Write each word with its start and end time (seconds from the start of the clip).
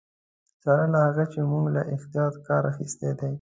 سره 0.63 0.85
له 0.93 0.99
هغه 1.07 1.23
چې 1.33 1.39
موږ 1.51 1.65
له 1.75 1.81
احتیاط 1.93 2.35
کار 2.47 2.63
اخیستی 2.71 3.11
دی. 3.19 3.29